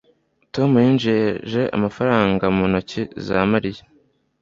tom 0.53 0.71
yinjije 0.85 1.61
amafaranga 1.77 2.45
mu 2.55 2.63
ntoki 2.71 3.01
za 3.25 3.37
mariya 3.51 3.83